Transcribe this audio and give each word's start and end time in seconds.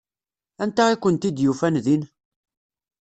Anta 0.63 0.83
i 0.93 0.95
kent-id-yufan 0.97 1.75
din? 1.85 2.03